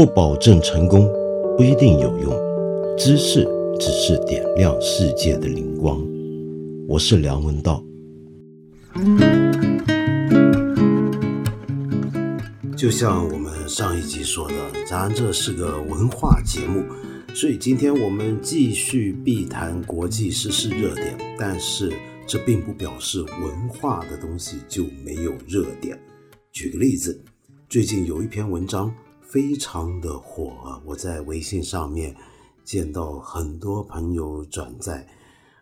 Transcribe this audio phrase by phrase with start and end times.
[0.00, 1.06] 不保证成功，
[1.58, 2.32] 不一定有用。
[2.96, 3.46] 知识
[3.78, 6.02] 只是点亮世界的灵光。
[6.88, 7.84] 我是梁文道。
[12.74, 14.54] 就像我们上一集说的，
[14.86, 16.82] 咱这是个文化节目，
[17.34, 21.14] 所以今天我们继续必谈国际时事热点。
[21.38, 21.92] 但是
[22.26, 26.00] 这并不表示文化的东西就没有热点。
[26.52, 27.22] 举个例子，
[27.68, 28.90] 最近有一篇文章。
[29.30, 30.82] 非常的火啊！
[30.84, 32.12] 我在微信上面
[32.64, 35.06] 见到很多朋友转载，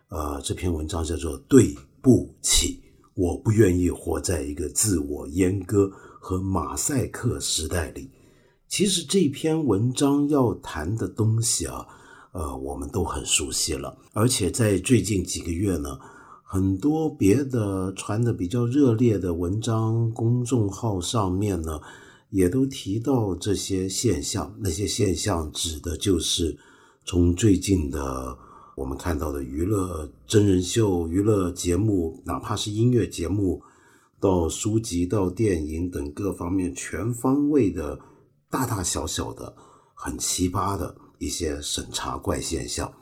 [0.07, 2.73] 呃，这篇文章叫做《对不起》，
[3.13, 5.87] 我不愿意活在一个自我阉割
[6.19, 8.09] 和马赛克时代里。
[8.67, 11.85] 其实这篇文章要谈的东西啊，
[12.31, 15.99] 呃，我们都很熟悉了，而且在最近几个月呢，
[16.43, 21.79] 很多别的传的比较热烈的文章公众号上面呢。
[22.29, 26.57] 也都提到这些现象，那些现象指的就是
[27.05, 28.37] 从最近的
[28.75, 33.61] 我们看到的娱乐真人秀、娱乐节目，哪怕是音乐节目，
[34.19, 37.99] 到书籍、到电影等各方面全方位的
[38.49, 39.55] 大大小小的
[39.95, 42.93] 很奇葩的一些审查怪现象。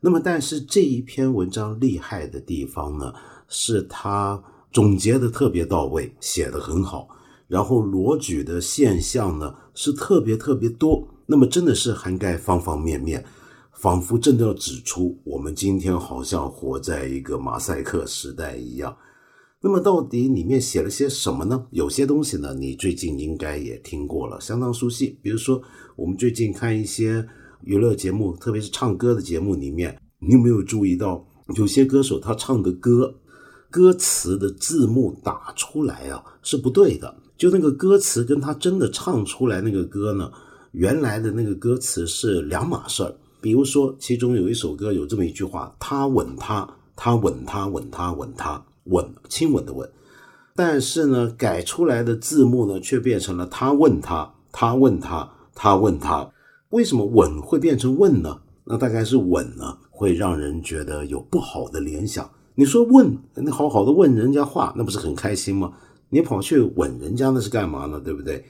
[0.00, 3.12] 那么，但是这一篇文章厉害的地方呢，
[3.48, 7.08] 是他总结的特别到位，写的很好。
[7.48, 13.24] 然后罗举的现象呢是特别特别多，那么真的是涵盖方方面面，
[13.72, 18.96] 仿佛真的要指出我们今天好像活在一个马赛克时代一样。
[19.62, 21.66] 那么到底里面写了些什么呢？
[21.70, 25.18] 有些东西呢，你最近应该也听过了，相当熟悉。
[25.22, 25.60] 比如说
[25.96, 27.26] 我们最近看一些
[27.62, 33.14] 娱乐节目，特别是唱歌的节目里面，你有没有注意到有些歌手他唱的歌，
[33.70, 37.16] 歌词的字幕打出来啊是不对的。
[37.36, 40.30] 就那个歌词跟他真的唱出来那个歌呢，
[40.72, 43.14] 原来的那个歌词是两码事儿。
[43.40, 49.88] 比如说，其中有一首歌有这么一句话：“他吻他，他吻他，吻他，吻他，吻亲吻的吻。”
[50.56, 56.28] 但是呢，改出来的字幕呢，却变成了“他问他，他问他，他问他”。
[56.70, 58.40] 为什么吻会变成问呢？
[58.64, 62.28] 那大概是吻呢，会让人觉得有不好的联想。
[62.54, 65.72] 你说问，你好好的问人家话，那不是很开心吗？
[66.08, 68.00] 你跑去吻人家那是干嘛呢？
[68.00, 68.44] 对不对？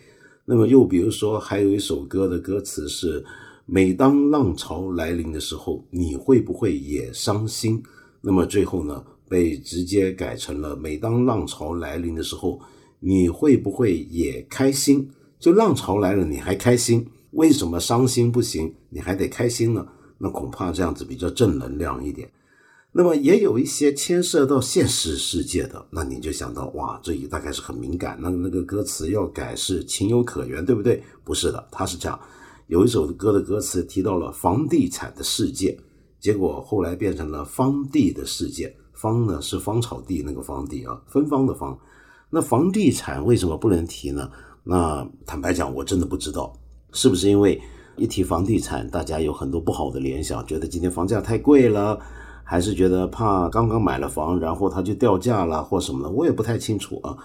[0.44, 3.24] 那么又比如说，还有一首歌的歌词是
[3.66, 7.82] ：“每当浪潮来临的时候，你会不会也伤心？”
[8.22, 12.60] 那么最后呢，被直接改成了：“每当浪潮来临的时候，
[13.00, 15.08] 你会不会也开心？”
[15.40, 17.06] 就浪潮来了，你还开心？
[17.32, 18.72] 为什么伤心不行？
[18.88, 19.86] 你还得开心呢？
[20.18, 22.30] 那恐怕这样子比较正能量一点。
[22.98, 28.18] 那么也有一些牵涉到现实世界的，那你就想到哇，这一大概是很敏感。
[28.18, 31.02] 那那个歌词要改是情有可原，对不对？
[31.22, 32.18] 不是的，他是这样
[32.68, 35.78] 有一首歌的歌词提到了房地产的世界，
[36.18, 38.74] 结果后来变成了方地的世界。
[38.94, 41.78] 方呢是芳草地那个方地啊，芬芳的芳。
[42.30, 44.30] 那房地产为什么不能提呢？
[44.64, 46.50] 那坦白讲，我真的不知道，
[46.92, 47.60] 是不是因为
[47.98, 52.00] 一提房地产，大家有很多不好的联想，觉得今天房价太贵了。
[52.48, 57.18] 还是觉得怕刚刚买了房，然后它就掉价了或什么的，我也不太清楚啊。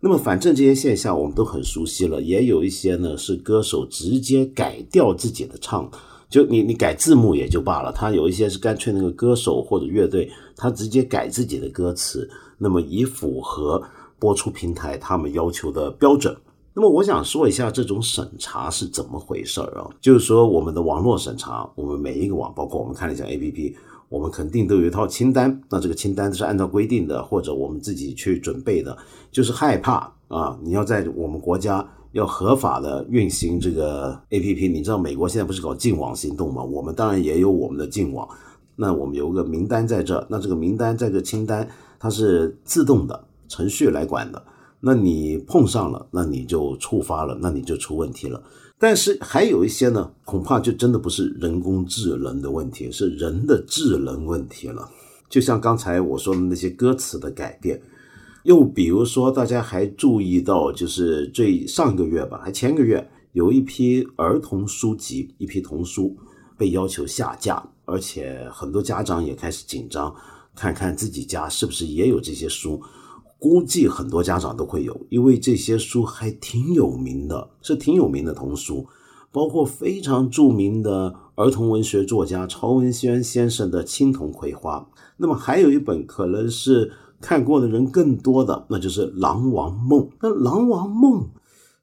[0.00, 5.88] 那么反正这些现象我们都很熟悉了，也有一些呢是歌手直接改掉自己的唱，
[6.30, 13.80] 就你你改字幕也就罢了，他有一些是干脆那个歌手或者乐队他直接改自己的歌词，那么以符合
[14.18, 16.34] 播出平台他们要求的标准。
[16.74, 19.86] 那么我想说一下这种审查是怎么回事儿啊？
[20.00, 23.76] 就是说我们的网络审查，我们每一个网，包括我们看了一下 A P P。
[24.12, 28.94] 我们肯定都有一套清单，那这个清单是按照规定的，或者我们自己去准备的。
[29.30, 34.70] 就是害怕啊，你要在我们国家要合法的运行这个 APP。
[34.70, 36.62] 你知道美国现在不是搞禁网行动吗？
[36.62, 38.28] 我们当然也有我们的禁网。
[38.76, 41.66] 那我们有个名单在这，那这个名单在这清单，
[41.98, 44.42] 它是自动的程序来管的。
[44.80, 48.42] 那你碰上了，那你就触发了，那你就出问题了。
[48.82, 54.90] 但是还有一些呢，恐怕就真的不是人工智能的问题，是人的智能问题了。
[55.30, 57.80] 就像刚才我说的那些歌词的改变，
[58.42, 66.16] 又比如说大家还注意到，就是最上个月吧，还前个月，有一批儿童书籍，一批童书
[66.58, 70.12] 被要求下架，而且很多家长也开始紧张，
[70.56, 72.82] 看看自己家是不是也有这些书。
[73.42, 78.86] 估计很多家长都会有，因为这些书还挺有名的，是挺有名的童书，
[79.32, 84.78] 包括非常著名的儿童文学作家曹文轩先生的《青铜葵花》。
[85.16, 90.02] 那么还有一本可能是看过的人更多的，那就是《狼王梦》。
[90.20, 91.22] 那《狼王梦》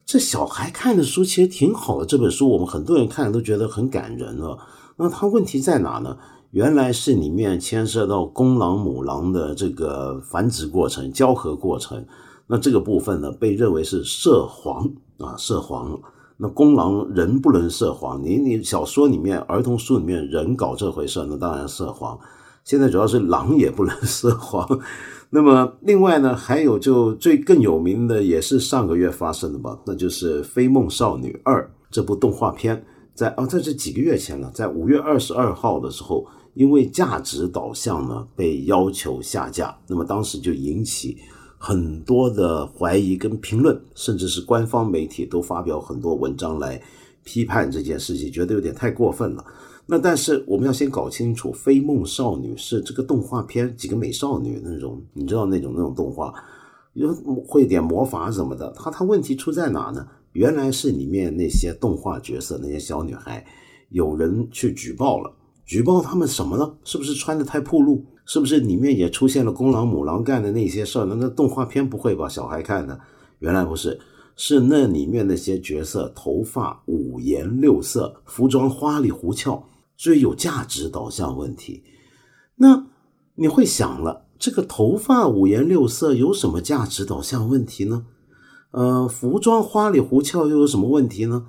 [0.05, 4.57] 这小孩看的书其实挺好的，这本书我们很多人看了都觉得很感人了。
[4.95, 6.17] 那它问题在哪呢？
[6.51, 12.03] 原来是里面牵涉到公狼母狼的这个繁殖过程、交合过程。
[12.47, 15.99] 那这个部分呢，被认为是涉黄啊，涉黄。
[16.37, 22.17] 那公狼人不能涉黄，你你小说里面、儿童书里面人搞这回事，那当然涉黄。
[22.63, 24.67] 现在主要是狼也不能涉黄。
[25.29, 31.61] 那么另外呢，还有就最更有名的，也是上个月发生的吧，那就是《飞梦少女二》
[31.91, 36.25] 这部动画片，在哦，在这几个月前了，在五月二十二号的时候。
[36.53, 41.17] 因为价值导向呢被要求下架，那么当时就引起
[41.57, 46.81] 很多的怀疑跟评论，甚至是官方媒体都发表很多文章来
[47.23, 49.45] 批判这件事情，觉得有点太过分了。
[49.85, 56.33] 那但是我们要先搞清楚，《飞梦少女》是这个动画片，几个美少女那种，你知道那种那种动画，
[56.93, 57.11] 有
[57.47, 58.71] 会点魔法什么的。
[58.75, 60.07] 它它问题出在哪呢？
[60.33, 63.43] 原来是里面那些动画角色那些小女孩，
[63.89, 65.33] 有人去举报了。
[65.69, 66.73] 举报他们什么呢？
[66.83, 68.03] 是不是穿的太暴露？
[68.25, 71.15] 是不是里面也出现了公狼母狼干的那些事儿呢？
[71.19, 72.27] 那动画片不会吧？
[72.27, 72.99] 小孩看的，
[73.37, 73.99] 原来不是，
[74.35, 79.63] 是那里面那些角色头发五颜六色，服装花里胡俏，
[79.95, 81.83] 最有价值导向问题。
[82.55, 82.87] 那
[83.35, 88.07] 你会想了，这个头发五颜六色有什么价值导向问题呢？
[88.71, 91.45] 呃，服装花里胡俏又有什么问题呢？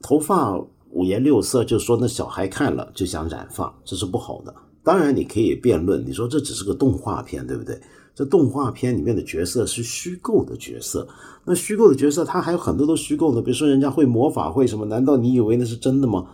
[0.00, 0.64] 头发。
[0.94, 4.54] 五颜六色，就说那小孩看了就想染发，这是不好的。
[4.82, 7.78] 当然，你可以辩论，你说这只是个动画片，对不对？
[8.14, 11.06] 这动画片里面的角色是虚构的角色，
[11.44, 16.24] 那虚构的角色，它还有很多都虚构的，比如说人家会魔法会什么，难道你以为那是真的吗？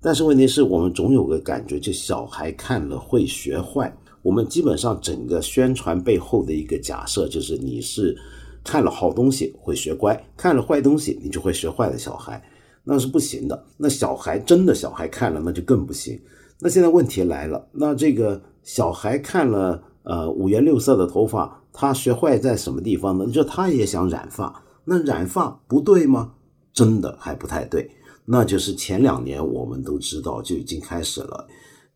[0.00, 3.92] 但是问题是我们总有个感觉，就小孩看了会学坏。
[4.22, 8.16] 我们基本上整个宣传背后的一个假设就是你是
[8.62, 12.42] 看了好东西会学乖，看了坏东西你就会学坏的小孩。
[12.84, 13.64] 那是不行的。
[13.76, 16.20] 那小孩真的小孩看了，那就更不行。
[16.60, 23.26] 那现在问题来了，那这个小孩看了，呃，五颜六色的头发，他学坏在什么地方呢？
[23.30, 26.32] 就他也想染发，那染发不对吗？
[26.72, 27.90] 真的还不太对。
[28.24, 31.46] 那就是前两年我们都知道就已经开始了，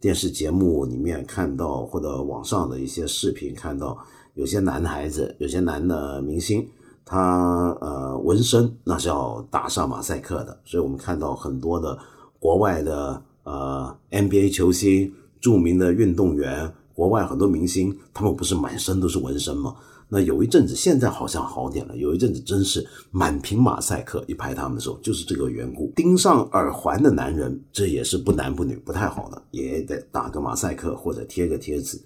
[0.00, 3.96] 电视节目里面看到或者网上的一些视频看到，
[4.34, 6.68] 有些男孩子，有些男的明星。
[7.10, 11.98] 他呃纹身那是要打上马赛克的，所以我们看到很多的
[12.38, 15.10] 国外的呃 NBA 球星、
[15.40, 19.74] 著名的运动员、国外很多明星，他们不是满身都是纹身吗？
[20.10, 24.22] 那有一阵子，现在好像好点了，有一阵子真是满屏马赛克。
[24.28, 25.90] 一拍他们的时候，就是这个缘故。
[25.96, 31.98] 盯上耳环的男人，这也是不男不女，不太好的，也得打个马赛克或者贴个贴纸。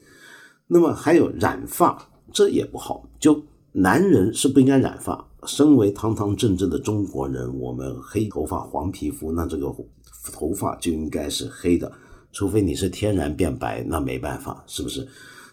[0.68, 2.00] 那么还有染发，
[2.32, 3.42] 这也不好，就。
[3.72, 5.26] 男人是不应该染发。
[5.44, 9.74] 身为堂堂正正的中国人，我们黑头发、黄皮肤，那这个
[10.32, 11.90] 头发就应该是黑的，
[12.30, 15.04] 除非你是天然变白，那没办法，是不是？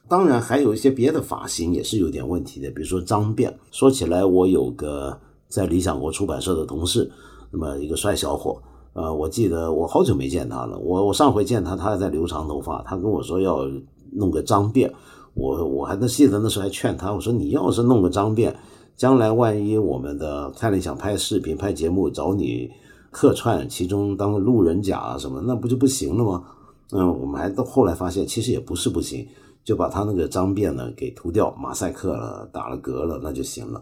[0.08, 3.52] 当然，还有一些别的发型也是有点问题的，比如说脏辫。
[3.72, 7.10] 说起来，我有个在理想国出版社的同事，
[7.50, 8.62] 那么一个帅小伙，
[8.94, 13.68] 呃，我记得我好久没见他了，我我上回见他，他还在留长头发，他跟我说要
[14.12, 14.92] 弄个脏辫。
[15.40, 18.54] 我我还记得那时候还劝他，我说你要是弄个脏辫，
[18.98, 22.70] 将来万一我们的看你想拍视频、拍节目，找你
[23.10, 26.44] 客串其中当路人甲啊什么，那不就不行了吗？
[26.92, 29.26] 嗯，我们还到后来发现，其实也不是不行，
[29.64, 33.82] 就把他那个脏辫呢给涂掉，马赛克了，打了格了，那就行了。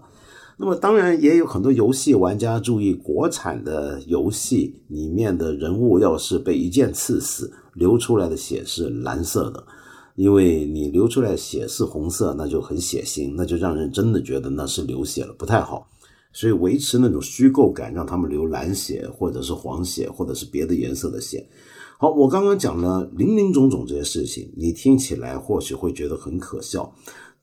[0.59, 9.63] 那么当然也有很多游戏玩家注意，国产的游戏里面的人物要是被一剑刺死，流出来的血是蓝色的。
[10.17, 15.87] 因为你流出来血是红色，那就很血腥，那就让人真的觉得那是流血了，不太好。
[16.33, 21.47] 所以维持那种虚构感，让他们流蓝血，或者是黄血，或者是别的颜色的血。
[21.99, 26.91] 好，我刚刚讲了林林总总这些事情，你听起来或许会觉得很可笑，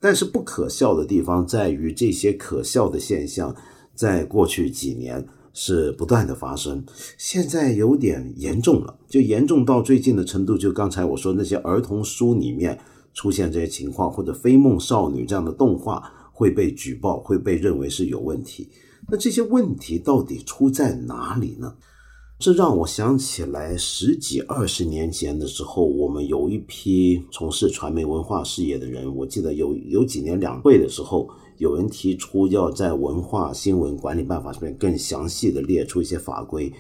[0.01, 3.55] 但是不可笑的地方在于这些可笑的现象，
[3.95, 5.25] 在过去几年。
[5.57, 6.85] 是不断的发生，
[7.17, 10.59] 现在有点严重了，就严重到最近的程度。
[10.59, 12.77] 就刚才我说那些儿童书里面
[13.15, 18.69] 出现这些情况，或者《飞梦少女》这样的动画会被举报，会被认为是有问题。
[19.09, 21.73] 那这些问题到底出在哪里呢？
[22.41, 31.29] 这让我想起来十几二十年前的时候，我们有一批从事传媒文化事业的人，我记得有有几年两会的时候。
[31.65, 36.71] 有人提出要在《文化新闻管理办法》上面更详细的列出一些法规，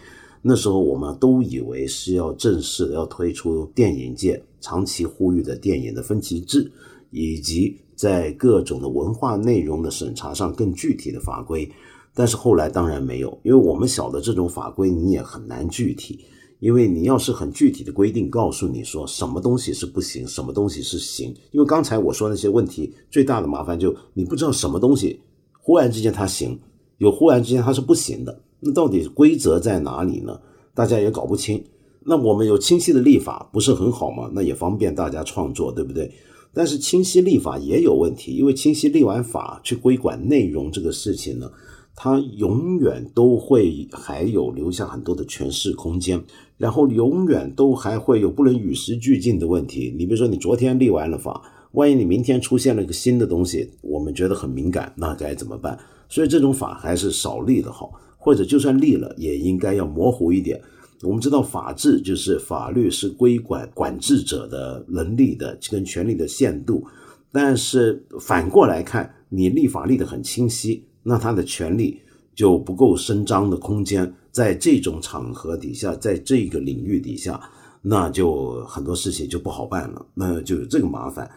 [0.42, 6.70] 那时候我们都以为是要正式的要推出电影界长期呼吁的电影的分级制，
[7.10, 11.66] 以及在各种的文化内容的审查上更具体的法规。
[12.12, 16.20] 但是后来当然没有，因为我们晓得这种法规你也很难具体，
[16.60, 25.20] 因为你要是很具体的规定告诉你说什么东西是不行，什么东西是行，因为刚才我说那些问题最大的麻烦就你不知道什么东西
[25.60, 26.58] 忽然之间它行，
[26.98, 30.40] 有忽然之间它是不行的，那到底规则在哪里呢？
[30.74, 31.62] 大家也搞不清。
[32.06, 34.30] 那我们有清晰的立法不是很好吗？
[34.34, 36.10] 那也方便大家创作，对不对？
[36.52, 41.50] 但是清晰立法也有问题，因为清晰立完法去规管内容这个事情呢。
[41.96, 46.20] 它永远都会还有留下很多的诠释空间，
[46.56, 49.94] 然后永远都还会有不能与时俱进的问题。
[49.96, 51.40] 你比如说，你昨天立完了法，
[51.72, 55.78] 万一你明天出现了一个新的东西，我们觉得很敏感，那该怎么办？
[56.08, 60.60] 所以这种法还是少立的好，或者就算立了，也应该要模糊一点。
[61.02, 66.84] 我们知道，法治就是法律是规管管制者的能力的跟权力的限度，
[67.30, 70.84] 但是反过来看，你立法立得很清晰。
[71.04, 72.00] 那他的权利
[72.34, 77.40] 就不够伸张的空间，在这种场合底下，在这个领域底下，
[77.82, 81.30] 那就很多事情就不好办了，那就有这个麻烦，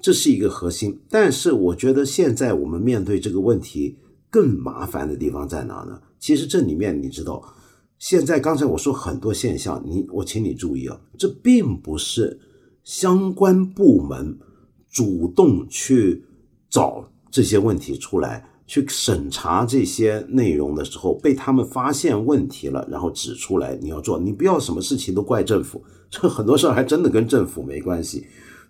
[0.00, 0.98] 这是一个核心。
[1.08, 3.96] 但是我觉得现在我们面对这个问题
[4.30, 6.00] 更麻烦的地方在哪呢？
[6.18, 7.42] 其实这里面你知道，
[7.98, 12.40] 现在刚才我说很多现象，你我请你注意啊，这并不是
[12.82, 14.36] 相关部门
[14.90, 16.24] 主动去
[16.68, 18.49] 找这些问题出来。
[18.70, 28.24] 去审查这些内容的时候，被他们发现问题了，然后指出来，你要做，你不要什么事情都怪政府， 这很多事儿还真的跟政府没关系。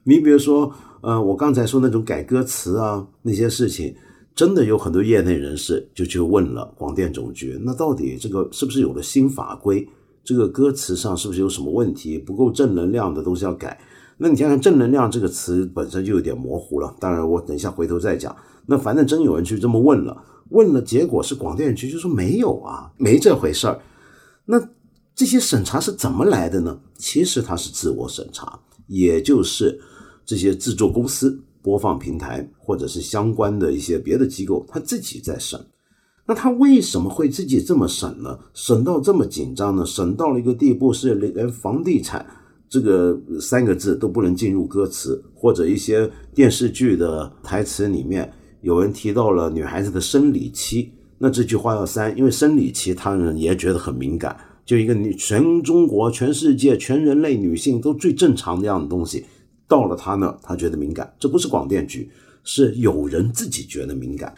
[0.05, 3.95] 你比如说，呃，我刚才说那种改歌词啊，那些事情，
[4.35, 9.87] 真的有很多业内人士就去问了广电总局，那到底这个是不是有了新法规？
[10.25, 12.17] 这个歌词上是不是有什么问题？
[12.17, 13.79] 不够正能量的东西要改。
[14.17, 16.95] 那你想想，正能量这个词本身就有点模糊了。
[16.99, 18.35] 当然，我等一下回头再讲。
[18.71, 20.17] 那反正真有人去这么问了，
[20.51, 23.77] 问了结果是广电局就说没有啊，没这回事儿。
[24.45, 24.63] 那
[25.13, 26.79] 这些审查是怎么来的呢？
[26.97, 29.77] 其实它是自我审查，也就是
[30.25, 35.61] 这些制作公司、播放平台或者是相关的一些别的机构，他自己在审。
[36.25, 38.39] 那他为什么会自己这么审呢？
[38.55, 39.85] 审到这么紧张呢？
[39.85, 42.25] 审到了一个地步，是连房地产
[42.69, 48.33] 这个三个字都不能进入歌词，或者一些电视剧的台词里面。
[48.63, 54.37] 有人提到了女孩子的生理期，那这句话要删，因为生理期他们也觉得很敏感。
[54.65, 59.25] 就一个女，全中国、全世界、全人类女性都最正常的样的东西，
[59.67, 61.13] 到了他那，他觉得敏感。
[61.19, 62.09] 这不是广电局，
[62.45, 64.33] 是有人自己觉得敏感。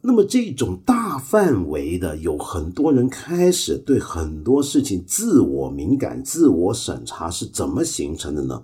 [0.00, 8.62] 那么这种大范围的，有很多人开始对很多事情自我敏感、自我审查是怎么形成的呢？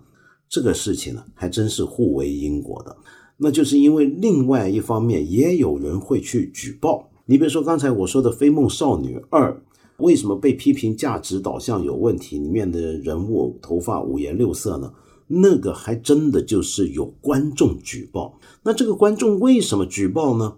[0.48, 2.96] 这个事情呢，还真是互为因果的。
[3.38, 7.08] 那就是因为另外一方面也有人会去举报。
[7.24, 9.52] 你比如说刚才我说的《飞梦少女二》，
[9.98, 12.38] 为什么被批评价值导向有问题？
[12.38, 14.92] 里面的人物头发五颜六色呢？
[15.26, 18.38] 那个还真的就是有观众举报。
[18.62, 20.54] 那这个观众为什么举报呢？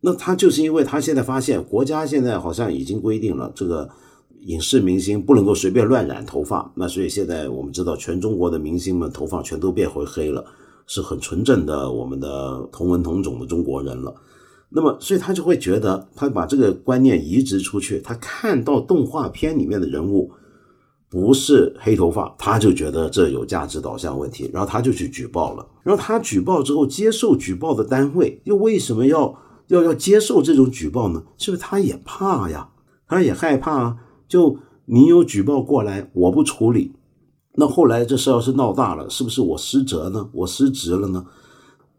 [0.00, 3.88] 那他就是因为他现在发现国家现在好像已经规定了，这个
[4.46, 6.72] 影视明星不能够随便乱染头发。
[6.74, 10.44] 那所以现在我们知道，全中国的明星们头发全都变回黑了。
[10.86, 14.14] 是很纯正的，我们的同文同种的中国人了。
[14.68, 20.30] 那么，所以他就会觉得，他把这个观念移植出去，他看到动画片里面的人物
[21.10, 25.66] 不是黑头发，他就觉得这有价值导向问题，然后他就去举报了。
[25.82, 31.22] 然后他举报之后，接受举报的单位又为什么要要要接受这种举报呢？
[31.36, 32.70] 是不是他也怕呀？
[33.06, 33.96] 他也害怕啊？
[34.26, 36.92] 就你有举报过来，我不处理。
[37.54, 40.28] 那后来这事要是闹大了，是不是我失责呢？
[40.32, 41.26] 我失职了呢？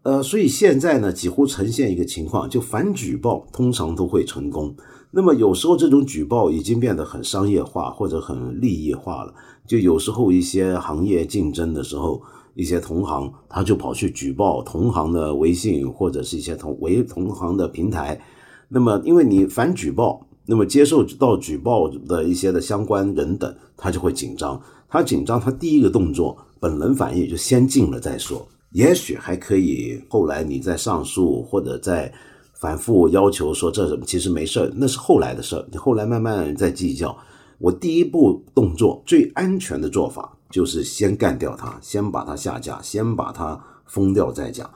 [0.02, 4.74] 呃，所以现在呢，几乎呈现一个情况，就反举报通常都会成功。
[5.12, 9.32] 那么有时候这种举报已经变得很商业化或者很利益化了，
[9.66, 12.20] 就有时候一些行业竞争的时候，
[12.54, 18.20] 一些同行他就跑去举报同行的微信或者是一些同为同行的平台。
[18.68, 24.60] 那么因为你反举报，那么接受到举报的一些的相关人等，他就会紧张。
[24.94, 30.00] 他紧张，他第一个动作本能反应就先进了再说，也许还可以。
[30.08, 32.14] 后来你再上诉或者再
[32.52, 35.66] 反复要求说这什么，其实没事儿，那是后来的事儿。
[35.72, 37.16] 你后来慢慢再计较。
[37.58, 44.70] 我第一步动作最安全的做法就是先干掉他，先把他下架，先把他封掉再讲。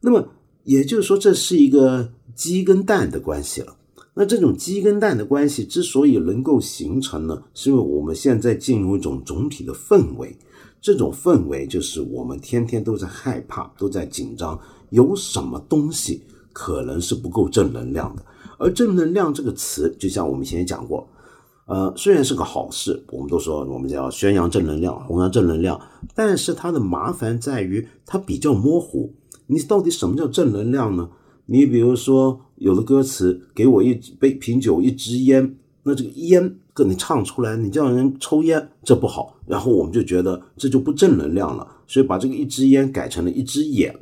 [0.00, 0.26] 那么
[0.64, 3.72] 也就是说，这是一个鸡跟蛋的关系了。
[4.16, 10.36] 那这种鸡跟蛋的关系之所以能够形成呢，是因为我们现在进入一种总体的氛围，
[10.80, 14.56] 这种氛围就是我们天天都在害怕，都在紧张，
[14.90, 18.24] 有什么东西可能是不够正能量的，
[18.56, 21.08] 而正能量这个词，就像我们以前讲过，
[21.66, 25.80] 呃，虽然是个好事，我们都说我们叫宣扬正能量、弘扬正能量，
[26.14, 29.12] 但是它的麻烦在于它比较模糊。
[29.48, 31.10] 你到底什么叫正能量呢？
[31.46, 39.36] 你比如说，有的歌词给我一杯瓶酒、一支烟，那这个烟跟你唱出来，你叫人抽烟，这不好。
[39.46, 43.94] 然后我们就觉得这就不正能量了，所以把这个一支烟改成了一支眼。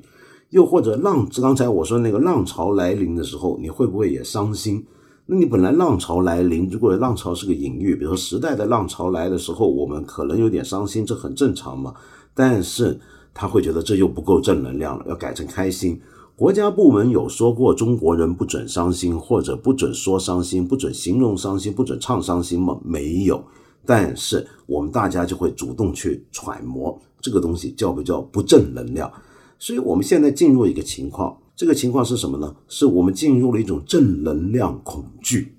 [0.50, 4.84] 又或者浪，刚才我说那个浪潮来临的时候，你会不会也伤心？
[5.26, 11.94] 那你本来浪潮来临，如果浪潮是个隐喻，比如说时代的浪潮来的时候，我们可能有点伤心，这很正常嘛。
[12.34, 13.00] 但是
[13.32, 16.00] 他会觉得这又不够正能量了，要改成开心。
[16.35, 22.81] 国家部门有说过中国人不准伤心，或者不准说伤心，不准形容伤心，不准唱伤心吗？
[22.83, 23.45] 没有。
[23.85, 29.12] 但是我们大家就会主动去揣摩这个东西叫不叫不正能量。
[29.59, 32.55] 所以，我们现在进入一个情况，这个情况是什么呢？
[32.67, 35.55] 是我们进入了一种正能量恐惧，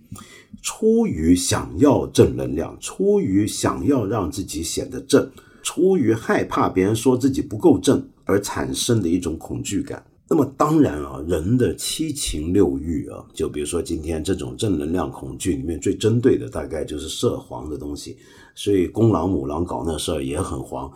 [0.62, 5.30] 出于想要正能量，出于想要让自己显得正，
[5.62, 10.04] 出于害怕别人说自己不够正而产生的一种恐惧感。
[10.28, 18.18] 那么，当然啊，人的七情六欲啊，就比如说今天这种正能量恐惧里面最针对的，大概就是涉黄的东西。
[18.56, 20.92] 所以，公狼母狼搞那事儿也很黄。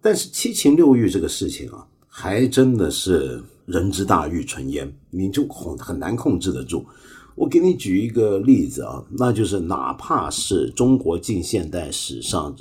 [0.00, 1.86] 但是，七情六欲这个事情啊。
[2.10, 6.84] 还真的是人之大欲存焉，你就控很难控制得住。
[7.36, 12.56] 我给你举一个例子啊，那就是哪怕是中国近现代史上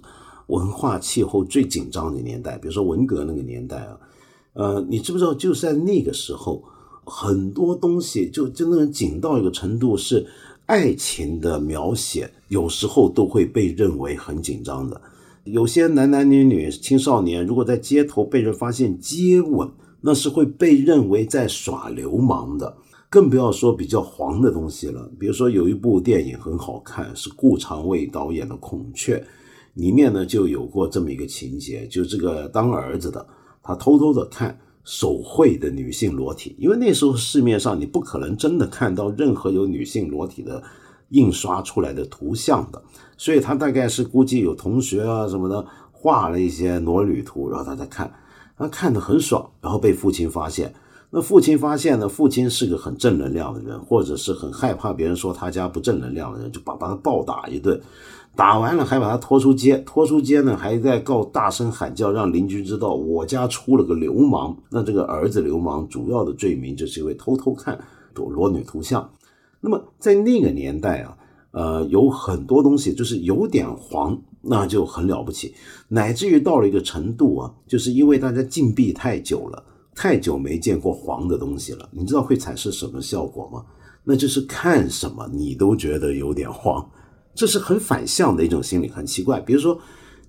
[0.45, 3.97] 文化气候最紧张的年代，比如说文革那个年代啊，
[4.57, 6.63] 呃，你知不知道就在那个时候，
[7.05, 10.25] 很多东西就真的紧到一个程度，是
[10.65, 14.99] 爱情的描写有时候都会被认为很紧张的。
[15.43, 19.69] 有些男男女女、青少年，如果在街头被人发现接吻，
[20.01, 22.75] 那是会被认为在耍流氓的。
[23.09, 25.09] 更不要说比较黄的东西了。
[25.17, 29.15] 比如说，有一部电影很好看，是顾长卫导演的《孔雀》，
[29.75, 33.25] 里面呢就有过这么一个情节：就这个当儿子的，
[33.67, 40.63] 他偷偷的看手绘的女性裸体，因为那时候市面上你不可能真的看到任何有女性裸体的
[41.09, 42.81] 印刷出来的图像的。
[43.17, 48.09] 所以他大概是估计有同学啊什么的画了一些裸女图，然后他在看，
[48.57, 50.73] 他看得很爽，然后被父亲发现。
[51.09, 57.81] 那父亲发现呢，父亲是个很正能量的人，或者是很害怕别人说他家不正能量的人，就把把他暴打一顿，
[58.37, 64.55] 打完了还把他拖出街，拖出街呢还在告大声喊叫，让邻居知道我家出了个流氓。
[64.69, 67.77] 那这个儿子流氓主要的罪名就是因为偷偷看
[68.13, 69.09] 裸裸女图像。
[69.59, 71.17] 那么在那个年代啊。
[71.51, 75.55] 呃，有很多东西就是有点黄，那就很了不起，
[75.87, 79.63] 乃至于到了一个程度啊，就是因为大家禁闭太久了，
[79.95, 83.65] 太久没见过黄的东西了，你知道会产生什么效果吗？
[84.03, 86.87] 那就是看什么你都觉得有点黄，
[87.37, 89.39] 这是很反向的一种心理，很奇怪。
[89.39, 89.79] 比如说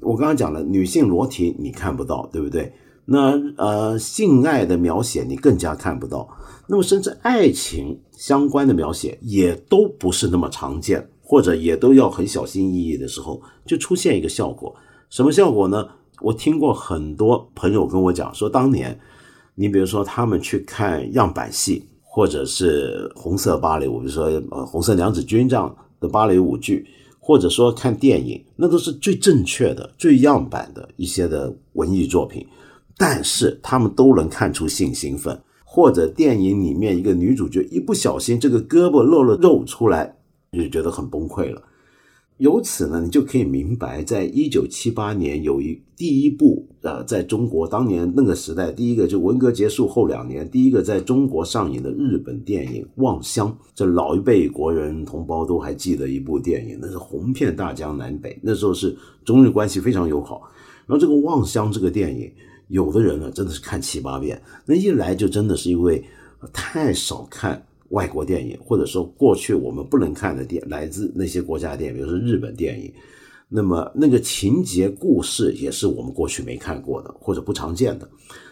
[0.01, 2.71] 我刚刚讲了，女性裸体你看不到，对不对？
[3.07, 6.29] 那呃，性爱的描写你更加看不到。
[6.67, 14.77] 那么，甚至爱情相关的描写也都不是那么常见，或者也都要很小心翼翼的时候，就出现一个效果。
[15.09, 15.89] 什么效果呢？
[16.21, 19.01] 我听过很多朋友跟我讲说，当年
[19.55, 26.87] 你比如说他们去看样板戏，或者是红色芭蕾舞，比如说呃红色娘子军这样的芭蕾舞剧，
[27.19, 32.47] 或者说看电影，那都是最正确的、最样板的一些的文艺作品，
[32.97, 35.39] 但是他们都能看出性兴奋。
[35.71, 40.17] 或者电影里面一个女主角一不小心这个胳膊露了肉出来，
[40.51, 41.63] 就觉得很崩溃了。
[42.39, 60.43] 由此呢，你就可以明白，在一九七八年有一第一部呃，在中国当年那个时代，第一个就文革结束后两年，第一个在中国上映的日本电影《望乡》，这老一辈国人同胞都还记得一部电影，那是红遍大江南北，那时候是中日关系非常友好。
[60.87, 62.31] 然后这个《望乡》这个电影。
[62.69, 66.05] 有的人呢，真的是看七八遍，那一来就真的是因为
[66.53, 72.93] 太少看外国电影，或者说过去我们不能看的电，来自那些国家的电影，比如说日本电影，
[73.49, 78.09] 那么那个情节故事也是我们过去没看过的或者不常见的。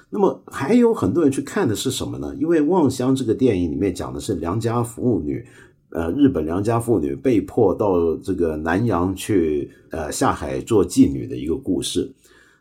[0.09, 2.35] 那么还有很多人去看的是什么呢？
[2.38, 5.44] 因为《望乡》这个电影里面讲的是良家妇女，
[5.90, 12.11] 呃，日本良家妇女被迫到这个南洋去，呃，下海做妓女的一个故事。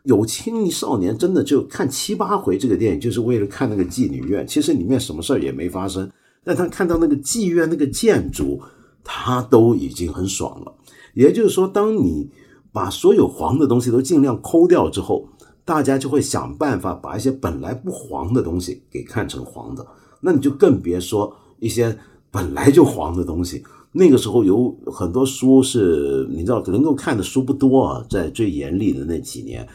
[0.02, 4.46] 有青少年真的就看七八回这个电影，就是为了看那个妓女院。
[4.46, 6.10] 其实里面什么事儿也没发生，
[6.46, 8.62] 但他看到那个妓院那个建筑，
[9.02, 10.72] 他都已经很爽了。
[11.12, 12.30] 也就是说，当你
[12.70, 15.28] 把所有黄的东西都尽量抠掉之后，
[15.64, 19.84] 大家就会想办法把一些本来不黄的东西给看成黄的。
[20.20, 21.98] 那你就更别说一些
[22.30, 23.64] 本来就黄的东西。
[23.90, 29.66] 那个时候有很多书是，你知道能够看的书不多啊，在最严厉的那几年。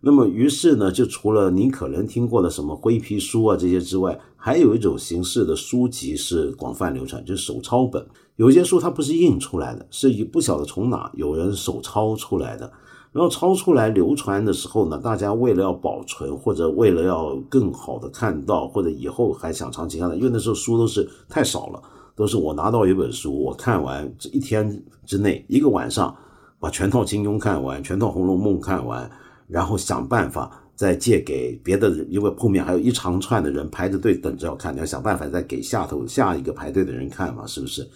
[0.00, 8.06] 那么于是呢，就除了您可能听过的什么灰皮书啊这些之外，还有一种形式的书籍是广泛流传，就是手抄本。
[8.36, 12.70] 有些书它不是印出来的，是不晓得从哪有人手抄出来的。
[13.10, 21.82] 然后抄出来流传的时候呢，大家为了要保存，或者为了要更好的看到，或者以后还想长期看的，因为那时候书都是太少了，
[22.14, 26.14] 都是我拿到一本书，我看完这一天之内一个晚上
[26.60, 29.10] 把全套金庸看完，全套红楼梦看完，
[29.48, 37.88] 然后想办法再借给别的人，因为后面还有一长串的人排着队等着要看，你要想办法再给下头下一个排队的人看嘛，是不是？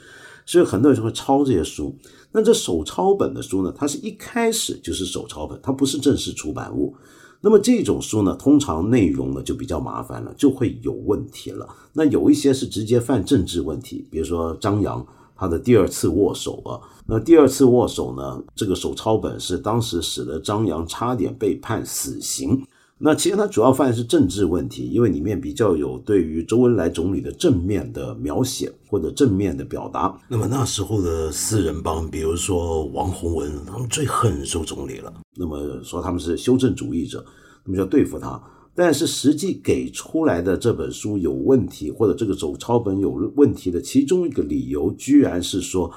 [0.47, 1.95] 所以很多人就会抄这些书。
[2.33, 3.73] 那这手抄本的书呢？
[3.77, 6.95] 它是一开始就是手抄本，它不是正式出版物。
[7.41, 11.69] 那么这种书呢，通常内容呢就比较麻烦了，就会有问题了。
[11.93, 15.07] 那有一些是直接犯政治问题，比如说张扬
[15.39, 16.77] 他的第二次握手啊。
[17.07, 22.63] 那第二次握手呢，这个手抄本是当时使得张扬差点被判死刑。
[23.01, 30.21] 那其实他主要犯的是政治问题，因为里面比较有对于周恩来总理的正面的描写或者正面的表达。
[30.27, 35.15] 那么那时候的四人帮，比如说王洪文，他们最恨周总理了。
[35.37, 37.25] 那么说他们是修正主义者，
[37.65, 38.43] 那么就要对付他。
[38.79, 45.93] 但是实际给出来的这本书有问题，或者这个手抄本有问题的其中一个理由，居然是说，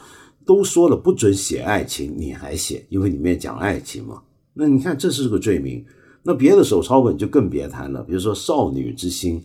[0.47, 4.23] 都说了不准写爱情，你还写，因为里面讲爱情嘛。
[4.55, 5.85] 那你看这是个罪名。
[6.23, 9.39] 那别的手抄本就更别谈了，比如说《少女之心》，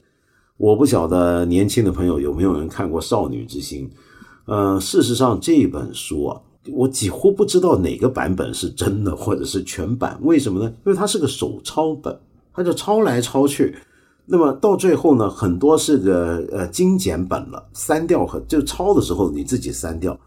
[0.57, 3.87] 我不晓得年轻的朋友有没有人看过《少女之心》。
[4.47, 6.41] 呃，事实上这本书啊，
[6.73, 10.19] 我几乎不知道哪个版本是真的或者是全版。
[10.23, 10.73] 为什么呢？
[10.87, 12.19] 因为它是个手抄本，
[12.57, 13.77] 他就抄来抄去。
[14.25, 20.19] 那么到最后呢，很多是个呃精简本了，删掉和就抄的时候你自己删掉。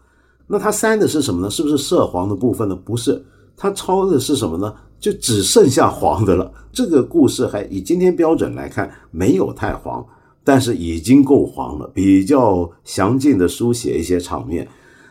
[0.46, 1.50] 那它删的是什么呢？
[1.50, 2.74] 是不是涉黄的部分呢？
[2.74, 3.22] 不是，
[3.56, 4.74] 它抄的是什么呢？
[4.98, 6.50] 就只剩下黄的了。
[6.72, 10.04] 这个故事还以今天标准来看，没有太黄，
[10.42, 14.66] 但是已经够黄了，比较详尽的书写一些场面。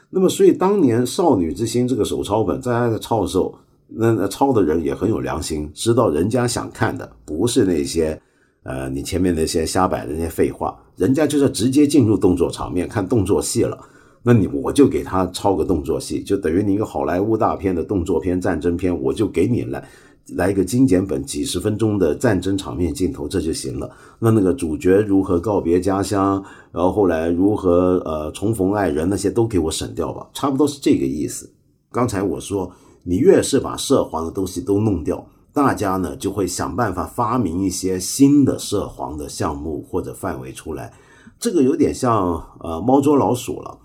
[0.09, 3.53] 那么，所以当年《少女之心》这个手抄本在抄的时候，
[3.91, 8.21] 那那抄的人也很有良心，知道人家想看的不是那些，
[8.63, 13.77] 呃，你前面那些瞎摆的那些废话，人家就是直接进入动作场面看动作戏了。
[14.21, 19.87] 那你我就给他抄个动作戏，就等于你一个好莱坞大片的动作片、战争片，我就给你来
[20.35, 23.89] 来一个精简本，几十分钟的战争场面镜头，这就行了。
[24.19, 31.49] 那那个主角如何告别家乡，然后后来如何呃重逢爱人，那些都给我省掉吧，差不多是这个意思。
[31.89, 32.69] 刚才我说，
[33.09, 40.93] 你越是把涉黄的东西都弄掉，大家呢就会想办法发明一些新的涉黄的项目或者范围出来，
[41.39, 43.79] 这个有点像呃猫捉老鼠了。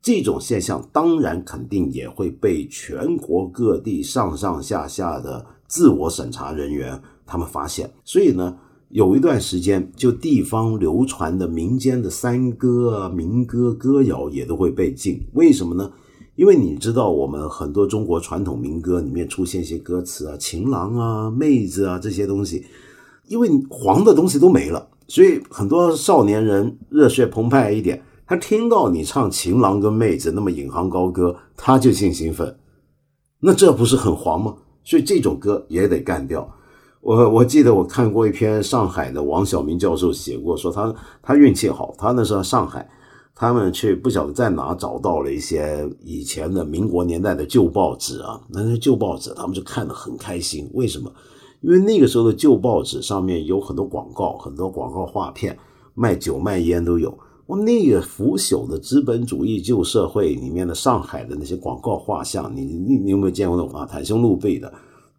[0.00, 8.56] 这种现象当然肯定也会被全国各地上上下下的自我审查人员他们发现，所以呢，
[8.90, 15.20] 有一段时间就地方流传的民间的山歌啊、民歌歌谣也都会被禁。
[15.32, 15.90] 为什么呢？
[16.38, 22.64] 因为你知道，我们很多中国传统民歌里面出现一些歌词啊，情郎啊、妹子啊这些东西，
[23.26, 28.00] 因为黄的东西都没了，所以很多少年人热血澎湃一点。
[28.24, 32.56] 他听到你唱情郎跟妹子那么引吭高歌，他就性兴奋，
[33.42, 34.54] 那这不是很黄吗？
[34.84, 36.48] 所以这种歌也得干掉。
[37.00, 42.88] 我我记得我看过一篇上海的王晓明教授写过，说他他运气好，他那时候上海，
[43.40, 50.68] 他们去不晓得在哪找到了一些以前的民国年代的旧报纸啊，那些旧报纸他们就看得很开心。
[50.74, 51.08] 为什么？
[51.60, 55.56] 因为那个时候的旧报纸上面有很多广告，很多广告画片，
[55.94, 57.16] 卖酒卖烟都有。
[57.46, 64.72] 我那个腐朽的资本主义旧社会里面的上海的那些广告画像，你你你有没有见过那种啊袒胸露背的？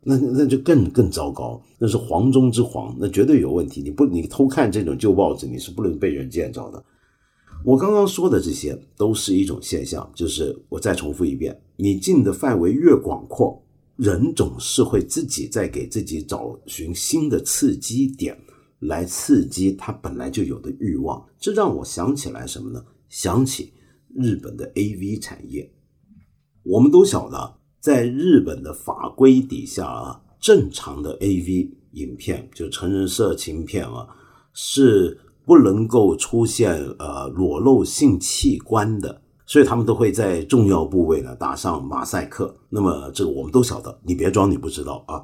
[0.04, 3.82] 那那就更更糟糕，那是黄中之黄，那绝对有问题。
[3.82, 6.84] 你不你偷看这种旧报纸，你是不能被人见着的。
[7.64, 13.62] 我刚刚说的这些都是一种现象，就是我再重复一遍，你进的范围越广阔，
[13.96, 18.38] 人总是会自己在给自己找寻新的刺激点。
[18.80, 22.82] 来刺激他本来就有的欲望，这让我想起来什么呢？
[23.10, 23.74] 想起
[24.16, 25.70] 日本的 A V 产业。
[26.64, 34.08] 我们都晓得，在日本的法规底下啊，正常的 A V 影片就成人色情片啊，
[34.54, 35.20] 是
[35.50, 42.56] 不能够出现呃裸露性器官的，所以他们都会在重要部位呢打上马赛克。
[42.70, 45.24] 那么这个我们都晓得，你别装你不知道啊。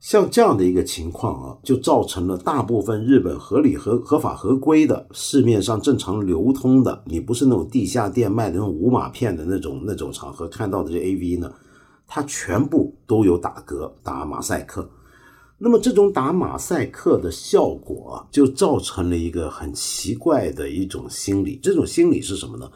[0.00, 11.50] 像这样的一个情况啊，就造成了大部分日本合理合合法合规的市面上正常流通的，你不是那种地下店卖的那种无码片的那种那种场合看到的这 A V 呢，
[12.06, 14.86] 它全部都有打嗝打马赛克。
[15.58, 21.58] 那么这种打马赛克的效果啊，就造成了一个很奇怪的一种心理。
[21.62, 22.70] 这种心理是什么呢？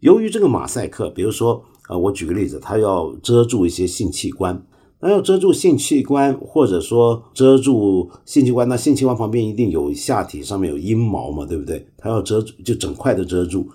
[0.00, 4.60] 由于这个马赛克，比如说啊，我举个例子，它要遮住一些性器官。
[5.00, 11.86] 那要遮住性器官，或者说遮住性器官，那性器官旁边一定有下体上面有阴毛嘛，对不对？
[11.96, 13.68] 它要遮住，就整块的遮住。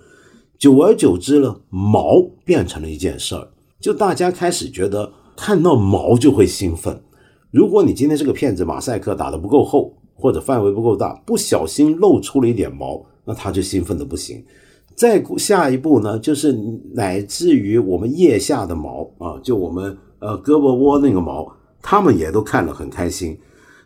[0.58, 3.48] 久而久之呢，毛变成了一件事儿，
[3.80, 7.00] 就大家开始觉得看到毛就会兴奋。
[7.50, 14.44] 如果你今天这个片子马赛克打得不够厚，或者范围不够大，不小心露出了一点毛，那他就兴奋的不行。
[14.94, 16.52] 再下一步呢，就是
[16.92, 19.96] 乃至于我们腋下的毛啊，就我们。
[20.22, 23.34] 呃，胳膊窝那个毛，他们也都看了很开心。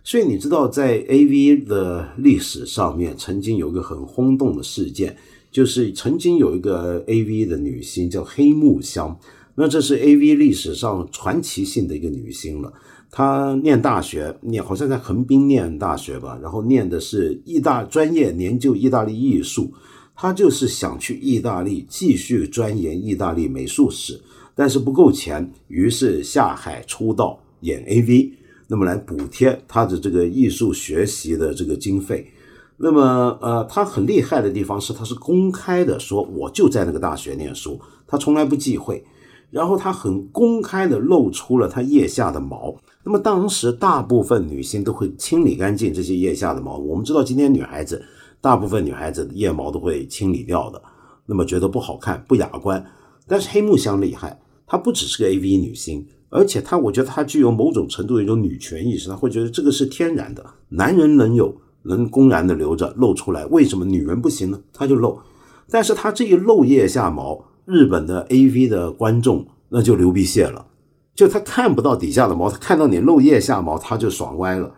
[0.02, 5.16] 所以你知道，在 A V 的历史上面，曾经有一个很轰动的事件，
[5.52, 9.16] 就是曾经有一个 A V 的女星叫黑木香。
[9.54, 12.72] 那这是 A V 历史上传奇性的一个女星了。
[13.16, 19.72] 他念大学，念好像在横滨念大学吧，然后念的是意大专业研究意大利艺术。
[20.16, 24.20] 他就是想去意大利继续钻研意大利美术史。
[24.56, 28.32] 但是不够钱，于是下海出道演 AV，
[28.66, 32.28] 那么来补贴他的这个艺术学习的这个经费。
[32.76, 39.04] 那么，呃，他很厉害的地方是，他是公开的说，我就在那个大学念书，他从来不忌讳。
[39.52, 42.74] 然后他很公开的露出了他腋下的毛。
[43.04, 46.78] 那么当时大部分女性都会清理干净这些腋下的毛。
[46.78, 48.02] 我们知道今天女孩子
[48.40, 50.82] 大部分女孩子腋毛都会清理掉的，
[51.26, 52.84] 那么觉得不好看、不雅观。
[53.26, 54.40] 但是黑木香厉害。
[54.66, 59.10] 她不只是个 AV 女星，而且她，我觉得她具有某种程度的一种女权意识。
[59.10, 64.58] 她会觉得这个是天然的，男人能有，能公然的留着露出来，为什么女人不行呢？
[64.72, 65.20] 她就露，
[65.68, 70.66] 但是她这一露腋下毛，日本的 AV 的观众那就流鼻血了，
[71.14, 74.74] 就他看不到底下的毛，他看到你露腋下毛，他就爽歪了。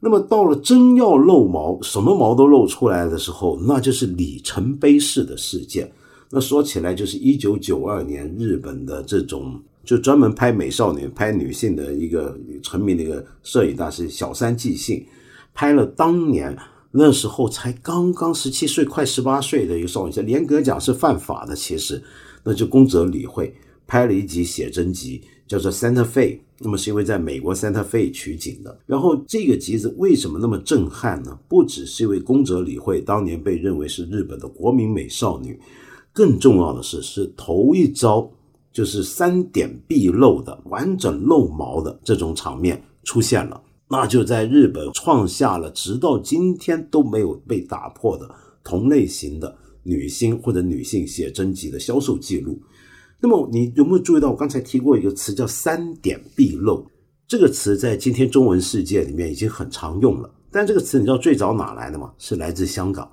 [0.00, 5.90] 那么到了真要露毛，什么毛都露出来的时候，那就是里程碑式的事件。
[6.28, 15.06] 那说起来，就是一九九二年日本的这种，就专门拍美少女、拍女性的一个成名的一个摄影大师小山纪信，
[15.54, 16.56] 拍了当年
[16.90, 21.54] 那时候才刚刚十七岁、快十八岁的一个少女，严格讲是犯法的。
[21.54, 22.02] 其实，
[22.42, 23.54] 那就宫泽理惠
[23.86, 28.74] 拍了一集写真集，叫做《Santa Fe》，那么是因为在美国 Santa Fe 取景的。
[28.86, 31.38] 然后这个集子为什么那么震撼呢？
[31.46, 35.60] 不只是因为宫泽理惠当年被认为是日本的国民美少女。
[36.10, 38.30] 更重要的是，是头一招
[38.72, 48.34] 就是三点必露的完整露毛的这种场面出现了，那就在日本创下了直到今天都没有被打破的
[48.64, 52.58] 同类型的女星或者女性写真集的销售记录。
[53.22, 56.84] 那么你有没有注意到我刚才提过一个词叫“三点必露”？
[57.28, 62.10] 这个词在今天中文世界里面已经很常用了，但这个词你知道最早哪来的吗？
[62.18, 63.08] 是来自香港。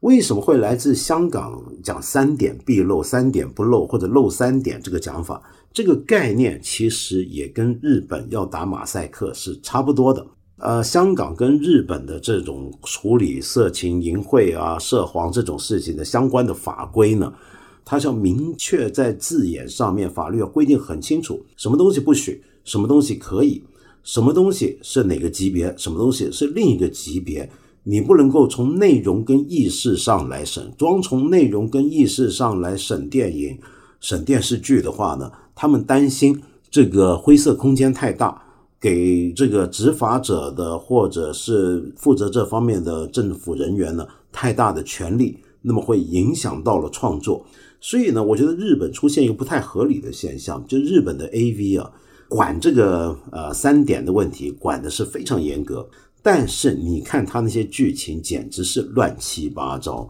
[0.00, 5.42] 为什么会来自香港讲三点必露、三点不露或者露三点这个讲法？
[5.74, 10.26] 这个概念其实也跟日本要打马赛克是差不多的。
[10.56, 17.32] 呃，香港跟日本的这种处理色情淫秽啊、涉黄这种事情的相关的法规呢，
[17.84, 23.62] 它要明确在字眼上面，法律要规定很清楚，什么东西不许，什么东西可以，
[24.02, 27.50] 什么东西是哪个级别，什么东西是另一个级别。
[27.82, 33.58] 你不能够从内容跟意识上来审，光从内容跟意识上来审电影、
[34.00, 36.38] 审电视剧的话呢，他们担心
[36.70, 38.42] 这个灰色空间太大，
[38.78, 47.44] 给这个执法者的或者是负责这方面的政府人员呢太大的权利，那么会影响到了创作。
[47.80, 51.90] 所以呢，我觉得日本出现一个不太合理的现象，就日本的 A V 啊，
[52.28, 55.88] 管这个呃三点的问题管的是非常严格。
[56.22, 60.06] 但是你看他那些剧情，简直是乱七八糟，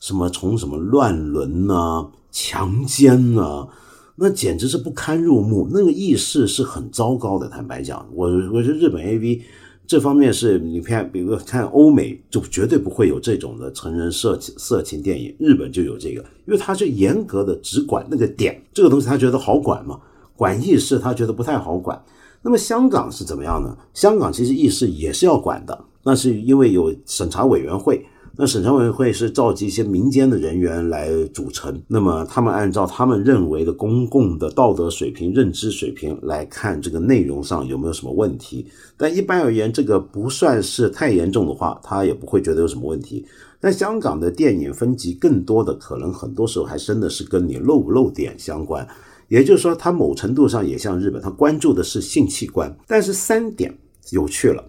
[0.00, 3.68] 什么从什么乱伦呐、强奸呐，
[4.16, 5.68] 那简直是不堪入目。
[5.70, 7.46] 那个意识是很糟糕的。
[7.46, 9.42] 坦白讲，我我觉得日本 A V
[9.90, 19.98] 这方面是你看，比如看欧美就绝对不会有这种的成人色情色情电影，日本就有这个，因为他是严格的只管那个点，这个东西他觉得好管嘛，
[20.36, 22.00] 管意识他觉得不太好管。
[22.40, 23.76] 那么香港是怎么样呢？
[23.92, 28.06] 香港其实意识也是要管的，那是因为有审查委员会。
[28.42, 38.66] 那审查委员会是召集一些民间的人员来组成，那么他们按照他们认为的公共的道德水平、认知水平来看这个内容上有没有什么问题。
[38.96, 43.26] 但一般而言，这个不算是太严重的话，他也不会觉得有什么问题。
[43.60, 48.88] 但香港的电影分级更多的可能很多时候还真的是跟你漏不漏点相关，
[49.28, 52.74] 也就是说，它某程度上也像日本，它关注的是性器官。
[52.86, 53.76] 但是三点
[54.12, 54.64] 有趣了，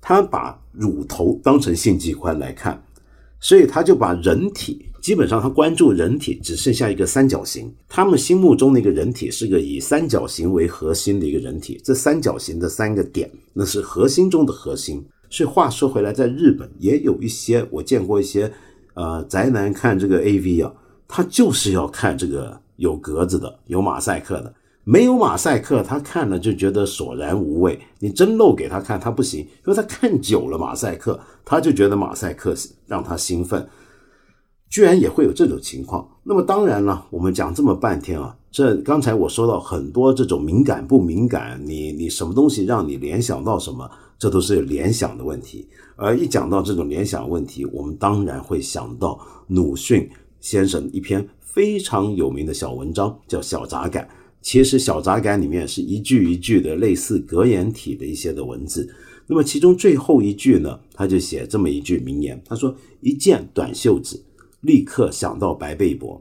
[0.00, 2.82] 他把乳头当成性器官来看。
[3.42, 15.04] 所以他就把人体基本上他关注人体只剩下一个三角形，他们心目中的一个人体是个以三角形为核心的一个人体，这三角形的三个点那是核心中的核心。
[15.28, 18.48] 所以话说回来，在日本也有一些我见过一些
[18.94, 20.72] 呃宅男看这个 A V 啊，
[21.08, 24.54] 他就是要看这个有格子的、有马赛克的。
[24.84, 27.78] 没有马赛克，他看了就觉得索然无味。
[28.00, 32.54] 你真露给他看，他不行，因为他看久了马赛克，他就觉得马赛克
[32.86, 33.66] 让他兴奋。
[34.68, 36.08] 居然也会有这种情况。
[36.24, 45.68] 那么当然了，我们讲这么半天啊，这刚才我说到很多这种敏感不敏感，你你什么东西让你联想到什么，这都是联想的问题。
[45.94, 50.08] 而一讲到这种联想问题，我们当然会想到鲁迅
[50.40, 54.04] 先生一篇非常有名的小文章，叫《小杂感》。
[54.42, 58.92] 其实小杂感里面是一句一句的类似格言体的一些的文字，
[59.28, 64.20] 那么其中最后一句呢，他就写这么一句名言，他说：“一件短袖子，
[64.62, 66.20] 立刻想到白背脖，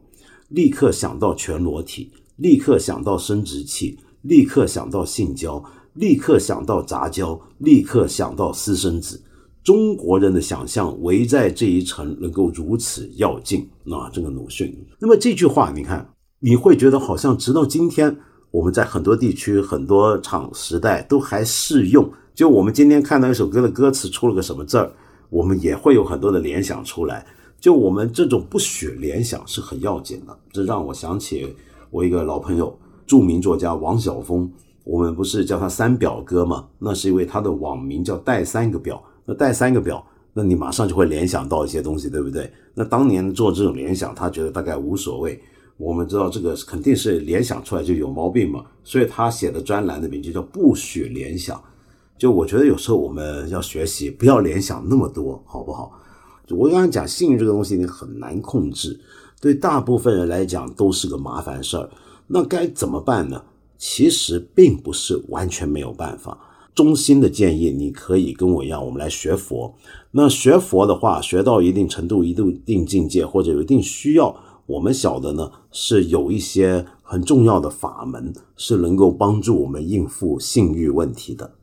[0.49, 5.63] 立刻想到全裸体，立刻想到生殖器，立刻想到性交，
[5.95, 9.19] 立刻想到杂交，立刻想到私生子。
[9.63, 16.07] 中国人的想象围在这一层，能够如此要劲。”那这个鲁迅，那么这句话你看。
[16.43, 18.17] 你会觉得好像直到今天，
[18.49, 22.11] 我们在很多地区、很多场时代都还适用。
[22.33, 24.91] 就我们今天看到一首歌的歌词出了个什么字儿，
[25.29, 27.23] 我们也会有很多的联想出来。
[27.59, 30.35] 就我们这种不许联想是很要紧的。
[30.51, 31.55] 这让我想起
[31.91, 32.75] 我一个老朋友，
[33.05, 34.51] 著名作家王晓峰。
[34.83, 36.65] 我们不是叫他三表哥吗？
[36.79, 38.99] 那是因为他的网名叫带三个表。
[39.25, 42.51] 那带三个表，那你马上就会联想到一些东西，对不对？
[42.73, 45.39] 那当年做这种联想，他觉得大概无所谓。
[45.77, 51.59] 我们知道这个肯定是联想出来就有毛病嘛，所以他写的专栏的名就叫不许联想。
[52.17, 55.91] 就我觉得有时候我们要学习，不要联想那么多，好不好？
[56.49, 58.99] 我刚刚讲幸运这个东西，你很难控制，
[59.39, 61.89] 对大部分人来讲都是个麻烦事儿。
[62.27, 63.41] 那该怎么办呢？
[63.77, 66.37] 其实并不是完全没有办法。
[66.75, 69.73] 衷心的建议，你可以跟我一样，我们来学佛。
[70.11, 74.35] 那学佛的话，学到一定程度、一定境界，或者有一定需要。
[74.65, 81.55] 我们晓得呢，是有一些很重要的法门，是能够帮助我们应付性欲问题的。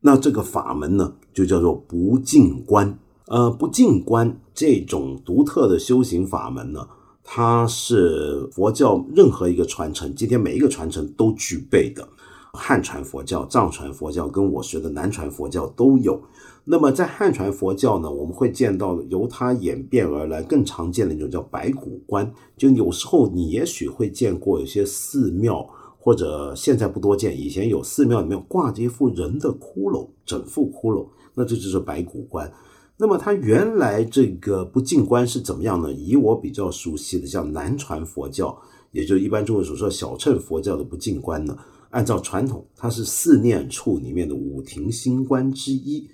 [0.00, 2.98] 那这个法门呢，就叫做不净观。
[3.26, 6.86] 呃，不净观这种独特的修行法门呢，
[7.22, 12.06] 它是佛教任何一个传承，今天每一个传承都具备的。
[12.52, 16.20] 汉传佛教、藏传佛教跟我学的南传佛教都有。
[16.66, 22.32] 那么在汉传佛教呢，我们会见到由它演变而来更常见的一种叫白骨观。
[22.56, 32.50] 就有时候你也许会见过有些寺庙，或者现在不多见，以前有寺庙里面挂着一副人的骷髅，整副骷髅，那这就是白骨观。
[32.96, 35.92] 那么它原来这个不净观是怎么样呢？
[35.92, 38.56] 以我比较熟悉的像南传佛教，
[38.90, 41.58] 也就一般中文所说小乘佛教的不净观呢，
[41.90, 46.08] 按照传统，它是四念处里面的五庭心观之一。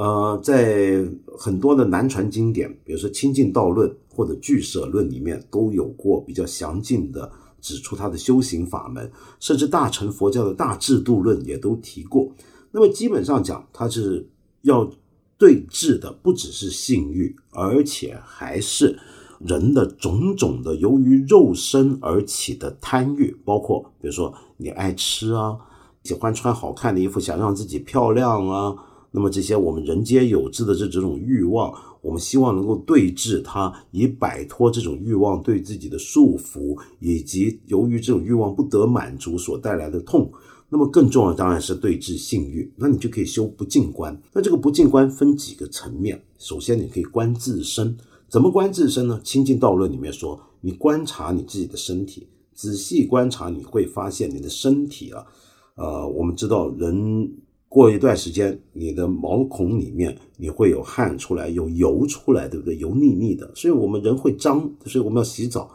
[0.00, 12.32] 呃，在很多的南传经典，比如说《清净道论》或者《俱舍论》里面，都有过比较详尽的指出他的修行法门，甚至大乘佛教的大智度论也都提过。
[12.70, 14.26] 那么基本上讲，它是
[14.62, 14.90] 要
[15.36, 18.98] 对治的不只是性欲，而且还是
[19.38, 25.58] 人的种种的由于肉身而起的贪欲，包括比如说你爱吃啊，
[26.04, 28.74] 喜欢穿好看的衣服，想让自己漂亮啊。
[29.12, 40.30] 那么这些我们人皆有之的这这种欲望，我们希望能够对治它，以摆脱这种欲望对自己的束缚，以及由于这种欲望不得满足所带来的痛。
[40.68, 44.16] 那么更重要当然是对治性欲，那你就可以修不净观。
[44.32, 47.98] 那这个不净观分几个层面，首先你可以观自身，
[48.28, 49.18] 怎么观自身呢？
[49.26, 55.26] 《清净道论》里面说，你观察你自己的身体，仔细观察，你会发现你的身体啊，
[55.74, 57.28] 呃，我们知道人。
[57.70, 62.76] 过一段时间，你的毛孔里面你会有汗出来，有油出来，对不对？
[62.76, 65.70] 油腻腻的，所以我们人会脏，所以我们要洗澡。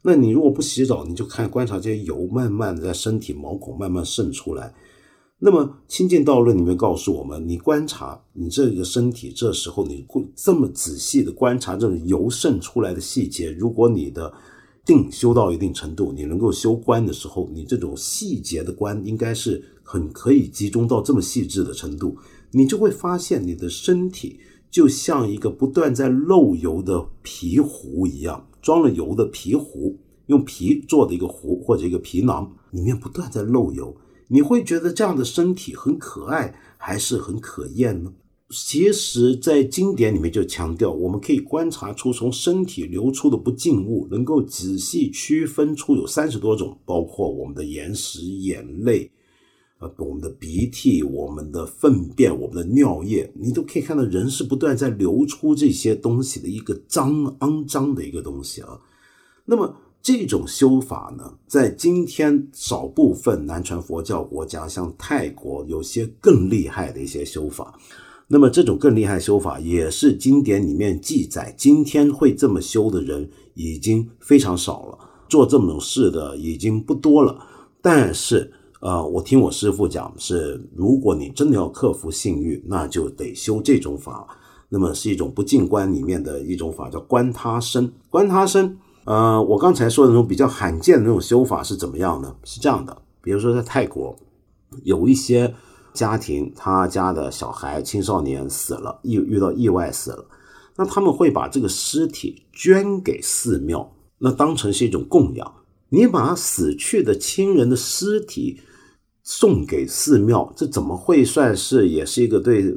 [0.00, 4.74] 那你如果不洗澡，你就看观察这些油慢慢的在身体毛孔慢慢渗出来。
[5.38, 13.50] 那么清净道论里面告诉我们，你观察你这个身体，这时候你会这么仔细的观察这种油渗出来的细节。
[13.50, 14.32] 如果你的
[14.86, 22.16] 定修到一定程度，你能够修观的时候，你这种细节的观应该是很可以集中到这么细致的程度，
[22.50, 33.94] 你就会发现你的身体就像一个不断在漏油的皮壶一样，装了油的皮壶，用皮做的一个壶或者一个皮囊，里面不断在漏油。
[34.28, 38.12] 你会觉得这样的身体很可爱，还是很可厌呢？
[38.50, 49.10] 其实，在经典里面就强调，我们可以观察出从身体流出的不净物，能够仔细区分出有三十多种，包括我们的眼屎、眼泪，
[49.84, 58.80] 呃，我们的鼻涕、我们的粪便、我们的尿液，你都可以看到，人是不断在流出这些东西的一个脏、肮脏的一个东西啊。
[59.44, 67.78] 那么，这种修法呢，在今天少部分南传佛教国家，像泰国，有些更厉害的一些修法。
[68.26, 77.46] 那么这种更厉害修法，也是经典里面记载，今天会这么修的人已经非常少了，做这种事的已经不多了。
[77.82, 78.50] 但是，
[78.84, 84.28] 呃，我听我师父讲，是如果你真的要克服性欲，那就得修这种法。
[84.68, 88.76] 那么是一种不净观里面的一种法，叫观他身，观他身。
[89.04, 92.36] 呃，我刚才说的那种比较罕见的那种修法是怎么样呢？
[92.44, 94.14] 是这样的，比如说在泰国，
[94.82, 95.54] 有一些
[95.94, 100.26] 家庭，他家的小孩、青少年死了，遇遇到意外死了，
[100.76, 105.54] 那他们会把这个尸体捐给寺庙，那当成是一种供养。
[105.88, 108.60] 你把死去的亲人的尸体
[109.24, 112.72] 送给寺庙，这怎么会算是也是一个对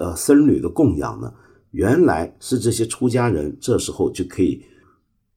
[0.00, 1.32] 呃僧侣的供养呢？
[1.70, 4.60] 原来是这些出家人这时候就可以。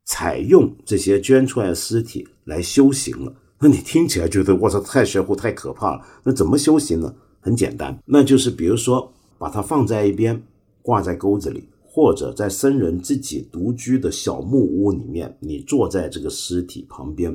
[0.06, 6.06] 采用这些捐出来的尸体来修行了，那你听起来觉得我操太玄乎太可怕了。
[6.26, 7.16] 那怎么修行呢？
[7.40, 10.44] 很简单，那就是比如说把它放在一边，
[10.82, 17.34] 挂在钩子里，或者在僧人自己独居的小木屋里面，你坐在这个尸体旁边，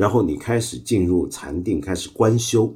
[0.00, 2.74] 然后你开始进入禅定，开始观修。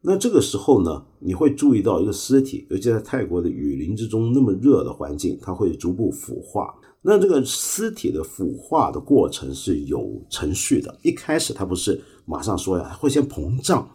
[0.00, 6.74] 那这个时候呢，你会注意到一个尸体，尤其在泰国的雨林之中那么热的环境，它会逐步腐化。
[7.02, 13.88] 那这个尸体的腐化的过程是有程序的，一开始它不是马上说呀，会先膨胀，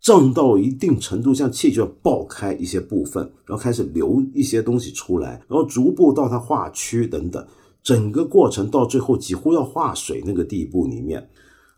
[0.00, 7.46] 胀到一定程度，像气球爆开一些部分，然后开始流一些东西出来，然后逐步到它化区等等，
[7.84, 11.24] 整个过程到最后几乎要化水那个地步里面，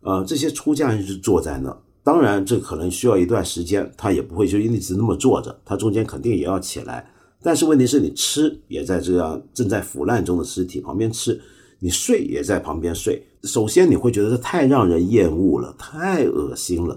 [0.02, 7.08] 呃，这些出家人就坐在那，当然这可能需要一段时间，他也不会就一直那么坐着，他中间肯定也要起来。
[7.40, 11.40] 但是问题是你吃也在这样正在腐烂中的尸体旁边吃，
[11.78, 13.24] 你睡也在旁边睡。
[13.44, 16.96] 首先你会觉得这太让人厌恶了，太恶心了。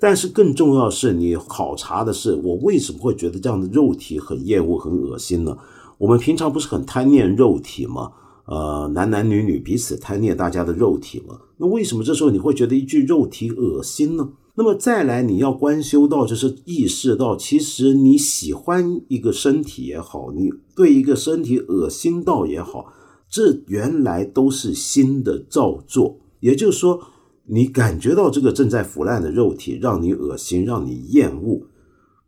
[0.00, 5.56] 但是更重要是你考察的是我为什么会觉得这样的肉体很厌恶、很恶心呢？
[5.96, 8.10] 我们平常不是很贪念肉体吗？
[8.46, 11.40] 呃，男男女女彼此贪恋大家的肉体了？
[11.56, 14.32] 那为什么这时候你会觉得一句肉体恶心呢？
[14.56, 22.92] 那么再来，你要观修到，就是意识到，其实你喜欢一个身体也好，你对一个身体恶心到也好，
[23.28, 26.20] 这原来都是心的造作。
[26.38, 27.00] 也就是说，
[27.46, 31.66] 你感觉到这个正在腐烂的肉体让你恶心、让你厌恶，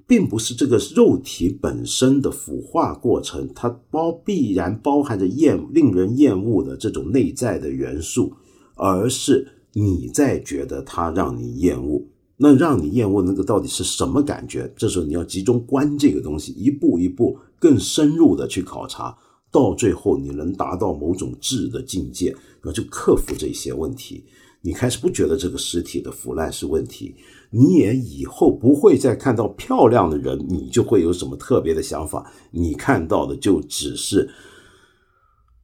[0.07, 8.33] 并不是这个肉体本身的腐化过程，它包必然包含着厌、令人厌恶的这种内在的元素，
[8.77, 12.05] 而是你在觉得它让你厌恶。
[12.39, 14.71] 那让你厌恶那个到底是什么感觉？
[14.77, 19.17] 这时候你要集中观这个东西，一步一步更深入的去考察，
[19.51, 24.23] 到最后你能达到某种质的境界，那就克服这些问题。
[24.61, 27.15] 你开始不觉得这个尸体的腐烂是问题，
[27.57, 32.31] 你也以后不会再看到漂亮的人，你就会有什么特别的想法？
[32.51, 34.29] 你看到的就只是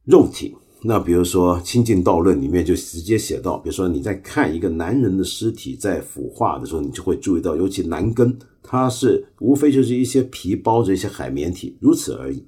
[0.03, 0.55] 肉体。
[0.85, 12.43] 那比如说《清净道论》里面就直接写到，比如说你在看一个男人的尸体在腐化的时候，你就会注意到，尤其男根，它是无非就是一些皮包着一些海绵体，如此而已。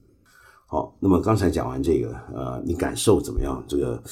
[0.67, 3.63] 好，那么刚才讲完这个，呃，你感受怎么样？
[3.67, 4.03] 这个，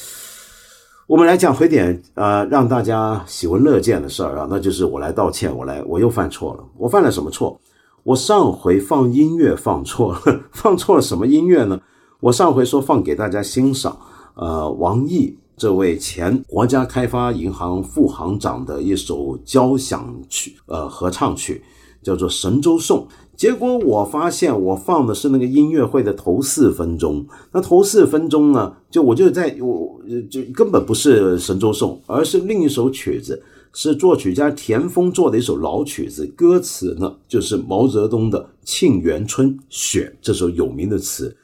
[1.14, 6.64] 我们来讲回点，呃，让大家喜闻乐见的事儿啊，那就是我来道歉，我来，我又犯错了。
[6.76, 7.56] 我犯了什么错？
[8.02, 10.20] 我上回放音乐放错了，
[10.54, 11.80] 放错了什么音乐呢？
[12.20, 13.96] 我上回说放给大家欣赏。
[14.34, 21.64] 呃，王毅这位前国家开发银行副行长的一首交响曲，呃，合唱曲，
[22.02, 23.08] 叫做《神州颂》。
[23.44, 30.00] 结果我发现我放的是那个音乐会的头四分钟，那头四分钟呢，就我就在我
[30.32, 41.36] 就根本不是《神州颂》，而是另一首曲子，是作曲家田丰做的一首老曲子，歌词呢就是毛泽东的《沁园春·雪》这首有名的词。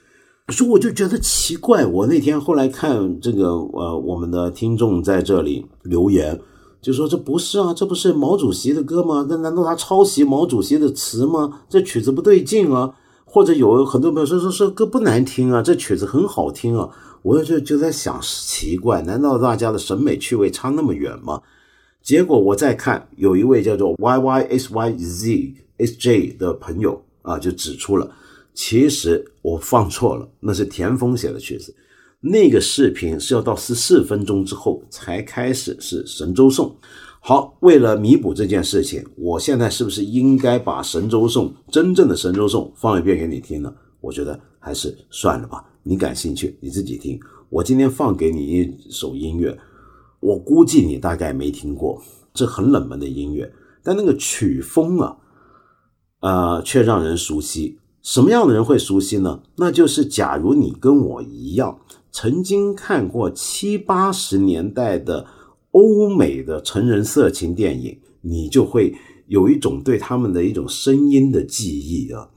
[0.54, 6.40] 所以我就觉得奇怪，我那天后来看这个呃，我们的听众在这里留言。
[6.82, 9.26] 就说这不是啊，这不是毛主席的歌吗？
[9.30, 11.62] 那难道他抄袭毛主席的词吗？
[11.68, 12.96] 这曲子不对劲啊！
[13.26, 16.90] 或者有很多朋友说说说歌不难听啊，这曲子很好听啊！
[17.22, 21.42] 我就就在想奇怪，难道大家的审美趣味差那么远吗？
[22.02, 28.10] 结果我再看，有一位叫做 Y Y S Y Z S J 的朋友啊，就指出了，
[28.54, 31.76] 其实我放错了，那是田丰写的曲子。
[32.22, 36.76] 那个视频是要到十四分钟之后才开始是神州颂。
[37.22, 43.74] 好，为了弥补这件事情，我现在是不是应该把神州颂真正的神州颂放一遍给你听呢？
[44.02, 45.64] 我觉得还是算了吧。
[45.84, 47.20] 你感兴趣你自己听。
[47.50, 49.58] 我今天放给你一首音乐，
[50.20, 52.02] 我估计你大概没听过，
[52.34, 53.52] 这很冷门的音乐，
[53.82, 55.18] 但那个曲风啊，
[56.20, 57.80] 呃，却让人熟悉。
[58.02, 59.42] 什么样的人会熟悉呢？
[59.58, 61.80] 那就是假如你跟我一样。
[62.12, 65.28] 曾经看过七八十年代的
[65.72, 68.96] 欧美的成人色情电影，你就会
[69.28, 72.28] 有一种对他们的一种声音的记忆啊。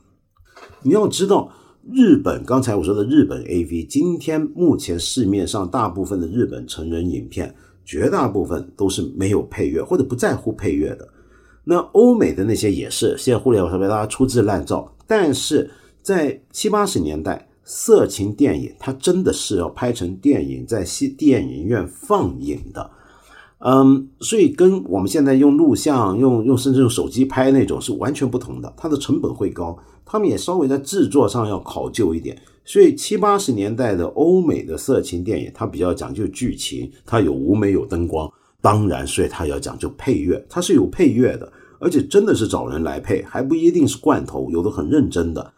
[0.83, 1.51] 你要知道，
[1.91, 11.09] 日本刚才我说的日本 A V，今天目前市面上大部分的日本成人影片，绝大部分都是没有配乐或者不在乎配乐的。
[11.65, 17.47] 那欧美的那些也是，现在互联网上面大家粗制滥造，但是在七八十年代。
[17.65, 22.91] 色情电影，它真的是要拍成电影，在戏电影院放映的，
[23.61, 32.37] 嗯，所以跟我们现在用录像、用用甚至用手机拍那种是完全不同的，它的成本会高，他们也稍微在制作上要考究一点。
[32.65, 41.51] 所以七八十年代的欧美的色情电影，它比较讲究剧情，它有舞美有灯光，当然，所以它要讲究配乐，它是有配乐的，
[41.83, 45.53] 而且真的是找人来配，还不一定是罐头，有的很认真的。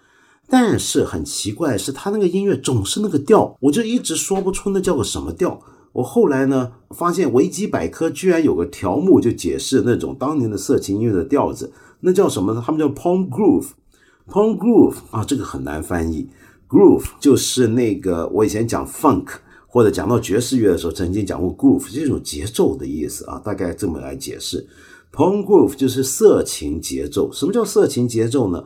[0.49, 5.61] 但是很奇怪，是他那个音乐总是那个调，我就一直说不出那叫个什么调。
[5.93, 12.63] 我后来呢，发现维基百科居然有个条目就解释那种当年的色情音乐的调子，那叫什么呢？
[12.65, 16.29] 他们叫 porn groove，porn groove 啊，这个很难翻译。
[16.69, 19.27] groove 就是那个我以前讲 funk
[19.67, 24.67] 或者讲到爵士乐的时候，曾经讲过 groove 这种节奏的意思啊，大概这么来解释。
[25.15, 27.31] Porn groove 就是色情节奏。
[27.33, 28.65] 什么叫色情节奏呢？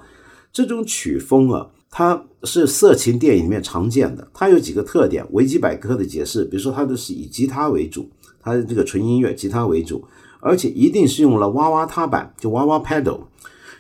[0.51, 4.27] 这种曲风啊，它是色情电影里面常见的。
[4.33, 8.09] 它有几个特点，维基百科的解释，比如说它的是以吉他为主，
[8.41, 10.03] 它的这个纯音乐吉他为主，
[10.41, 13.21] 而且一定是用了哇哇踏板，就哇哇 pedal。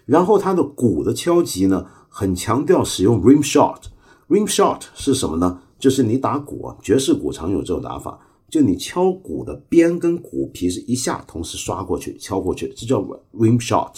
[0.05, 3.81] 然后它的鼓的敲击呢，很强调使用 rim shot。
[4.29, 5.61] rim shot 是什么呢？
[5.79, 8.19] 就是你打鼓，爵士鼓常有这种打法，
[8.49, 13.01] 就你敲鼓的边跟鼓皮是一下同时刷过去，敲过去，这叫
[13.35, 13.97] rim shot。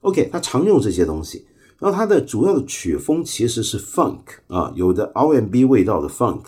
[0.00, 1.46] OK，它常用这些东西。
[1.78, 6.42] 然后它的主要的曲风其实是 funk 啊，有的 R&B 味道的 funk，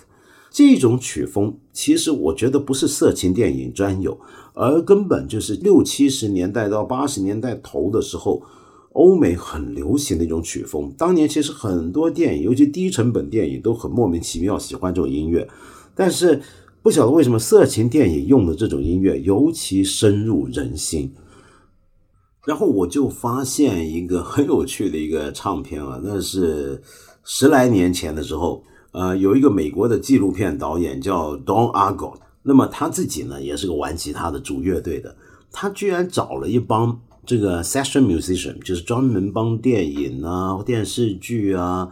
[0.51, 4.19] 这种曲风其实我觉得不是色情电影专有，
[4.55, 8.43] 而根本就是六七十年代到八十年代头的时候，
[8.95, 10.91] 欧美很流行的一种曲风。
[10.97, 15.47] 当年其实很多电影，尤其低成本电影都很莫名其妙喜欢这种音乐，
[15.95, 16.41] 但是
[16.83, 21.13] 不晓得为什么色情电影用的这种音乐尤其深入人心。
[22.47, 26.81] 然后我就发现一个很有趣的一个唱片啊，那是
[27.23, 28.63] 十来年前的时候，
[28.93, 35.15] 呃，有一个美国的纪录片导演叫 Don Argo，那么他自己呢也是个玩吉他的主乐队的，
[35.53, 41.91] 他居然找了一帮这个 session musician，就是专门帮电影啊、电视剧啊，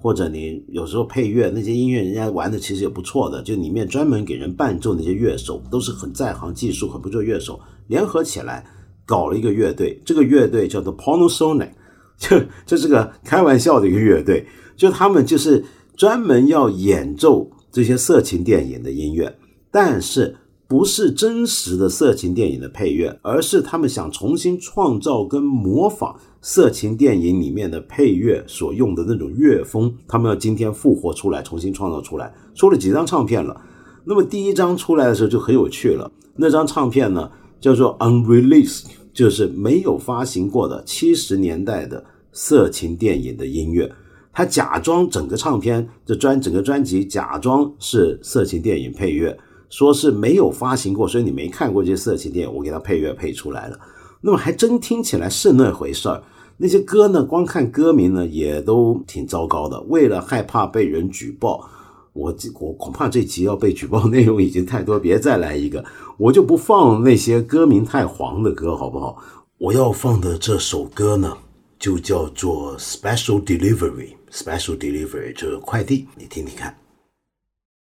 [0.00, 8.64] 或者你有时候配乐那些音乐，人家玩的其实也不错的，就里面专门给人伴奏那些乐手，都是很在行、技术很不错乐手，联合起来。
[9.08, 11.70] 搞了一个乐队，这个乐队叫做 Pornosonic，
[12.18, 14.46] 就这是个开玩笑的一个乐队，
[14.76, 15.64] 就他们就是
[15.96, 19.34] 专门要演奏这些色情电影的音乐，
[19.70, 20.36] 但是
[20.66, 33.60] 不是真实的色情电影的配乐，而是他们想重新创造跟模仿色情电影里面的配乐所用的那种乐风，他们要今天复活出来，重新创造出来，出了几张唱片了。
[34.04, 37.30] 那么第一张出来的时候就很有趣了，那张唱片呢
[37.60, 38.84] 叫做 Unreleased。
[39.10, 43.90] 就是没有发行过的七十年代的色情电影的音乐，
[44.32, 49.36] 他假装整个唱片这专整个专辑假装是色情电影配乐，
[49.70, 53.76] 说是没有发行过，所以你没看过这些色情电影，我给他配乐配出来了。
[54.20, 56.22] 那么还真听起来是那回事儿。
[56.56, 59.80] 那些歌呢，光看歌名呢，也都挺糟糕的。
[59.82, 61.68] 为了害怕被人举报，
[62.12, 65.84] 我我恐怕这集要被举报内容已经太多，别再来一个，
[66.16, 69.22] 我就不放那些歌名太黄的歌，好不好？
[69.58, 71.36] 我要放的这首歌呢，
[71.78, 76.76] 就叫做 Special Delivery，Special Delivery 就是快递，你听听看。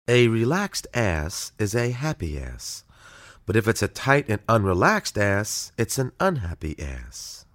[0.08, 2.83] A relaxed ass is a happy ass,
[3.46, 7.46] but if it's a tight and unrelaxed ass, it's an unhappy ass.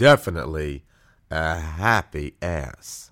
[0.00, 0.80] Definitely
[1.28, 3.08] a happy ass.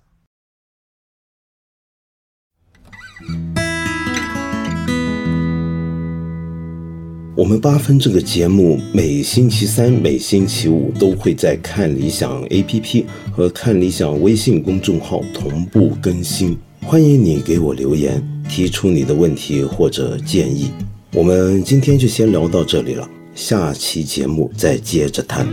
[7.35, 16.57] 我们八分这个节目每星期三、每星期五都会在看理想 APP 和看理想微信公众号同步更新。
[16.81, 20.71] 欢迎你给我留言，提出你的问题或者建议。
[21.13, 25.47] 我们今天就先聊到这里了，下期节目再接着谈。